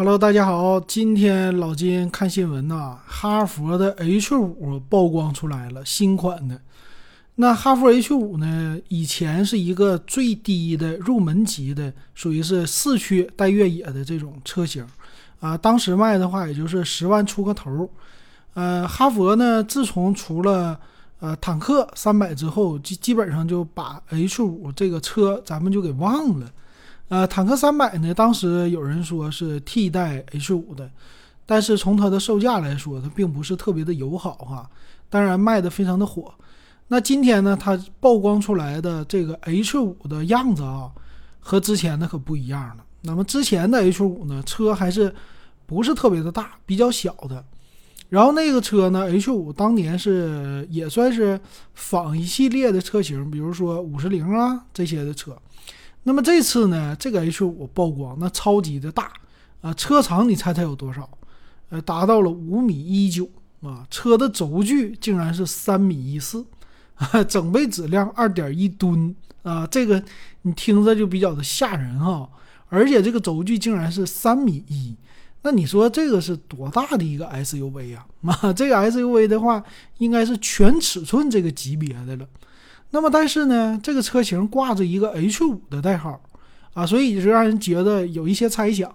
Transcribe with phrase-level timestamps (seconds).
[0.00, 6.58] Hello，大家好，今天老金看新闻呐，哈佛的 H 五曝光出来了，新款的。
[7.34, 14.86] 那哈弗 H 五呢，以前是一个最低的入门级的，属于是四驱带越野的这种车型
[15.38, 15.54] 啊。
[15.54, 17.86] 当时卖的话，也就是十万出个头。
[18.54, 20.80] 呃，哈佛呢，自从出了
[21.18, 26.50] 呃坦克三百之后，基基本上就把 H 五这个车咱们就给忘了。
[27.10, 30.88] 呃，坦克三百呢，当时有人说是替代 H 五的，
[31.44, 34.70] 但是从它的售价来说，它并不是特别的友好哈。
[35.08, 36.32] 当然卖的非常的火。
[36.86, 40.88] 那今天呢，它曝光出来的这个 H 五的样子啊，
[41.40, 42.84] 和之前的可不一样了。
[43.02, 45.12] 那么之前的 H 五呢，车还是
[45.66, 47.44] 不是特别的大，比较小的。
[48.08, 51.40] 然后那个车呢，H 五当年是也算是
[51.74, 55.36] 仿一系列的车型，比如说五十铃啊这些的车。
[56.02, 59.12] 那么这次呢，这个 H 五曝光，那超级的大
[59.60, 59.72] 啊！
[59.74, 61.08] 车长你猜猜有多少？
[61.68, 63.28] 呃，达到了五米一九
[63.62, 63.86] 啊！
[63.90, 66.44] 车的轴距竟然是三米一四，
[67.28, 69.66] 整备质量二点一吨啊！
[69.66, 70.02] 这个
[70.42, 72.28] 你听着就比较的吓人哈！
[72.70, 74.96] 而且这个轴距竟然是三米一，
[75.42, 78.06] 那你说这个是多大的一个 SUV 啊？
[78.26, 79.62] 啊， 这个 SUV 的话，
[79.98, 82.26] 应该是全尺寸这个级别的了。
[82.90, 86.20] 那么，但是呢，这个车型挂着一个 H 五的代号，
[86.74, 88.92] 啊，所以就让人觉得有一些猜想。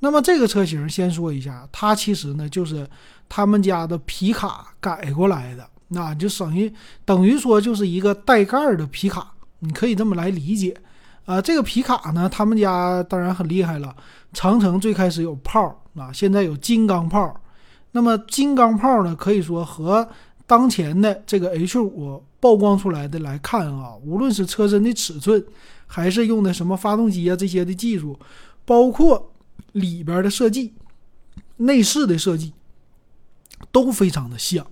[0.00, 2.86] 那么这个车型先说一下，它其实呢就是
[3.28, 6.72] 他们家的皮卡改过来的，那就等于
[7.04, 10.76] 等于说就是一个带盖的皮卡，你可以这么来理解。
[11.24, 13.94] 啊，这个皮卡呢，他们家当然很厉害了，
[14.32, 17.34] 长城最开始有炮啊，现在有金刚炮。
[17.92, 20.06] 那么金刚炮呢，可以说和
[20.46, 22.22] 当前的这个 H 五。
[22.38, 25.44] 曝光出来的来看啊，无论是车身的尺寸，
[25.88, 28.16] 还是用的什么发动机啊这些的技术，
[28.64, 29.32] 包括
[29.72, 30.72] 里边的设计、
[31.56, 32.52] 内饰的设计，
[33.72, 34.64] 都非常的像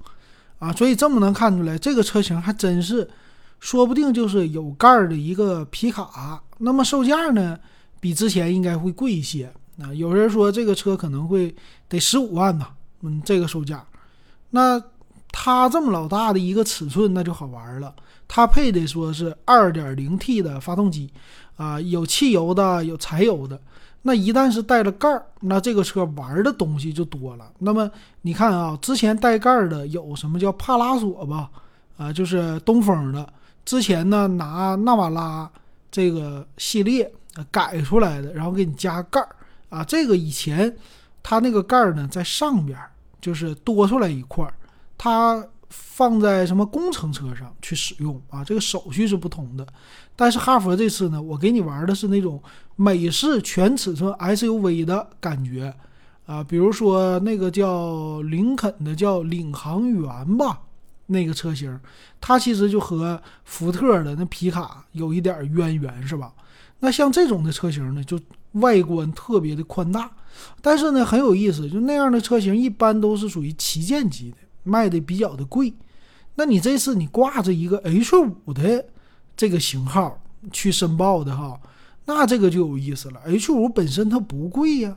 [0.61, 0.73] 啊。
[0.73, 3.11] 所以这么能看出来，这个车型还真是，
[3.59, 6.41] 说不定就是有盖的一个皮卡。
[6.59, 7.59] 那么售价呢，
[7.99, 9.93] 比之前应该会贵一些啊。
[9.93, 11.53] 有人说这个车可能会
[11.89, 12.69] 得十五万呢，
[13.01, 13.85] 嗯，这个售价，
[14.51, 14.81] 那。
[15.37, 17.93] 它这么老大的一个尺寸，那就好玩了。
[18.29, 21.11] 它配的说是 2.0T 的发动机，
[21.57, 23.61] 啊，有汽油的，有柴油的。
[24.03, 27.51] 那一旦是带了盖儿，那这个车玩的东西就多了。
[27.59, 27.91] 那么
[28.23, 31.51] 你看啊，之前带盖儿的有什么叫帕拉索吧？
[31.97, 33.29] 啊，就是东风的。
[33.65, 35.51] 之前呢，拿纳瓦拉
[35.91, 37.11] 这个系列
[37.51, 39.29] 改出来的，然后给你加盖儿
[39.69, 39.83] 啊。
[39.83, 40.75] 这个以前
[41.25, 42.79] 它那个盖儿呢，在上边
[43.21, 44.55] 就是多出来一块儿。
[44.97, 48.45] 它放在什么工程车上去使用啊？
[48.45, 49.67] 这个手续是不同的。
[50.17, 52.41] 但是哈佛这次呢，我给你玩的是那种
[52.77, 55.75] 美式全尺寸 SUV 的感觉
[56.27, 60.61] 啊，比如说那个叫林肯的叫领航员吧，
[61.07, 61.81] 那个车型，
[62.21, 66.33] 它其实就和福特的那皮卡有一点渊源，是吧？
[66.79, 68.21] 那像这种的车型呢，就
[68.53, 70.09] 外观特别的宽大，
[70.63, 74.37] 但是呢很有意思，就那样的车型一般都是属于旗舰级的。
[74.65, 75.73] 卖的比较的贵，
[76.35, 78.85] 那你这次你挂着一个 H 五的
[79.37, 80.21] 这个型号
[80.51, 81.61] 去申报的哈，
[82.07, 83.21] 那这个就有意思了。
[83.25, 84.97] H 五本身它不贵呀，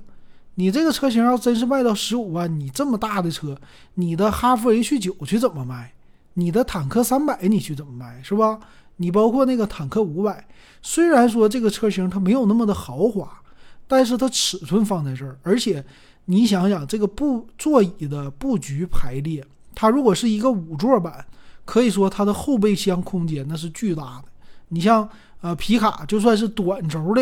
[0.55, 3.55] 你这个车型要真是卖到十五万，你这么大的车，
[3.93, 5.93] 你的哈弗 H 九去怎么卖？
[6.33, 8.21] 你的坦克三百你去怎么卖？
[8.23, 8.59] 是吧？
[8.97, 10.47] 你包括那个坦克五百，
[10.81, 13.41] 虽然说这个车型它没有那么的豪华，
[13.87, 15.85] 但是它尺寸放在这儿，而且
[16.25, 19.45] 你想想这个布座椅的布局排列。
[19.79, 21.23] 它如果是一个五座版，
[21.63, 24.29] 可以说它的后备箱空间那是巨大的。
[24.69, 25.07] 你像
[25.41, 27.21] 呃皮卡，就算是短轴的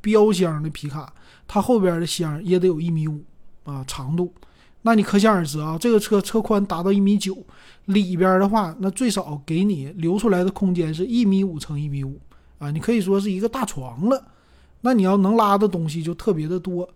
[0.00, 1.14] 标箱的皮卡，
[1.46, 3.22] 它后边的箱也得有一米五
[3.62, 4.34] 啊长度。
[4.82, 7.38] 那你可想而知啊，这个车车宽达到一米九，
[7.84, 12.20] 里边的话那最少给你留出来的空间是一米五乘一米五
[12.58, 14.26] 啊，你可以说是一个大床了。
[14.80, 16.88] 那你要能拉的东西就特别的多。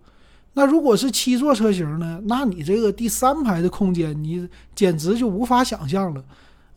[0.59, 2.19] 那如果是七座车型呢？
[2.25, 6.25] 那你这个第三排的空间，你简直就无法想象了，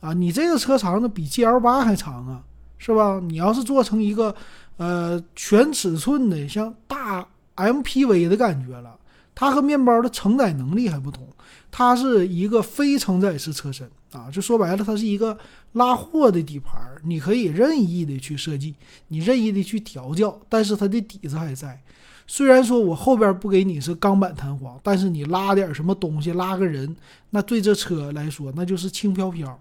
[0.02, 0.12] 啊！
[0.12, 2.44] 你这个车长呢比 G L 八还长啊，
[2.78, 3.22] 是吧？
[3.26, 4.36] 你要是做成一个，
[4.76, 7.26] 呃，全尺寸的，像大
[7.56, 8.98] M P V 的感觉了，
[9.40, 11.26] 它和面包的承载能力还不同，
[11.72, 15.38] 它是一个非承载式车身啊，就说白了，它是一个
[15.72, 18.76] 拉货的底盘，你可以任意的去设计，
[19.08, 21.82] 你任意的去调教，但是它的底子还在。
[22.28, 26.94] 虽然说我后边不给你是钢板弹簧，但是你拉点什么东西，拉个人，
[27.30, 29.58] 那对这车来说那就是轻飘飘，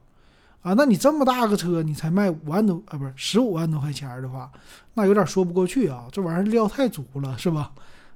[0.62, 4.50] 啊，那你这么大个车，你才卖五万多啊，不是十五万多块钱的话，
[4.94, 7.70] 那有点说不过去啊，这玩意儿料太足了，是吧？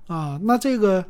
[0.08, 1.04] 啊，那这个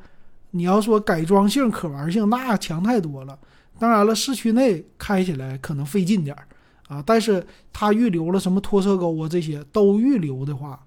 [0.52, 3.38] 你要说改装性、可玩性，那强太多了。
[3.78, 6.46] 当然了，市区内开起来可能费劲点儿
[6.88, 10.78] 啊，但是它预留了什么拖车钩啊，这些都预留的话，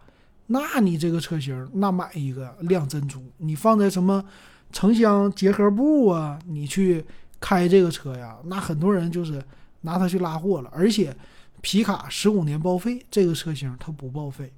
[0.47, 4.23] 那你这个车型，那买一个亮珍珠，你放在什么
[4.71, 7.03] 城乡结合部啊，你去
[7.39, 9.43] 开这个车呀，那很多人就是
[9.81, 10.69] 拿它去拉货了。
[10.71, 11.13] 而且
[11.61, 14.53] 皮卡十五年报废，这个车型它不报废，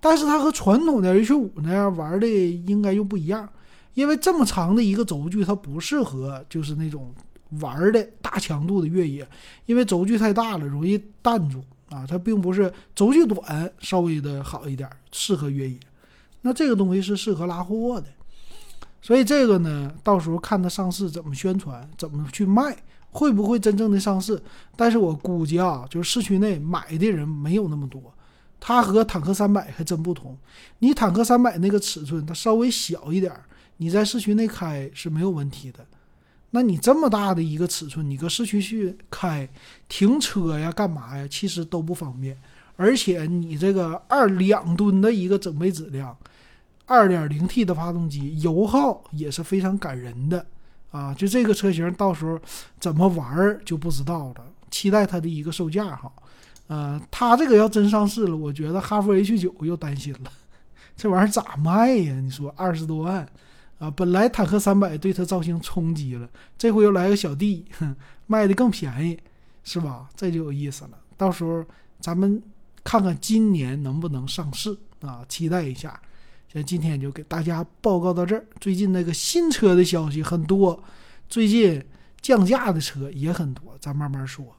[0.00, 3.48] 但是它和传统的 H 五那样玩的应该又不一样。
[3.98, 7.12] 因为这么长的一个轴距，它不适合就是那种
[7.58, 9.28] 玩的大强度的越野，
[9.66, 12.06] 因为轴距太大了，容易弹住啊。
[12.06, 15.76] 它并不是轴距短，稍微的好一点，适合越野。
[16.42, 18.06] 那这个东西是适合拉货的，
[19.02, 22.76] 所以这个呢，到时候看它上市怎么宣传，怎么去卖，
[23.10, 24.40] 会不会真正的上市？
[24.76, 28.00] 但是我估计啊，就是市区内买的人没有那么多。
[28.60, 30.38] 它和坦克三百还真不同，
[30.78, 33.42] 你坦克三百那个尺寸，它稍微小一点儿。
[33.78, 35.84] 你在市区内开是没有问题的，
[36.50, 39.48] 那你这么大的一个尺寸，你搁市区去开
[39.88, 42.36] 停车呀、干嘛呀，其实都不方便。
[42.76, 46.16] 而且你这个二两吨的一个整备质量，
[46.86, 50.46] 二点零 T 的发动机，油耗也是非常感人的
[50.90, 51.12] 啊！
[51.12, 52.38] 就这个车型到时候
[52.78, 54.44] 怎么玩就不知道了。
[54.70, 56.12] 期待它的一个售价哈，
[56.68, 60.32] 呃，它这个要真上市了，我觉得哈弗 H 九又担心了，
[60.96, 62.14] 这玩意儿咋卖呀？
[62.20, 63.28] 你说二十多万。
[63.78, 67.64] 啊，本来坦克三百对它造型冲击了，这回又来个小弟，
[68.26, 69.18] 卖的更便宜，
[69.64, 70.08] 是吧？
[70.16, 70.98] 这就有意思了。
[71.16, 71.64] 到时候
[72.00, 72.42] 咱们
[72.82, 75.24] 看看今年能不能上市啊？
[75.28, 76.00] 期待一下。
[76.52, 78.44] 像今天就给大家报告到这儿。
[78.58, 80.82] 最近那个新车的消息很多，
[81.28, 81.84] 最近
[82.22, 84.56] 降价的车也很多，咱慢慢说。